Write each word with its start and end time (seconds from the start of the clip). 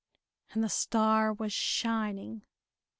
And 0.53 0.63
the 0.63 0.67
star 0.69 1.31
was 1.31 1.53
shining. 1.53 2.41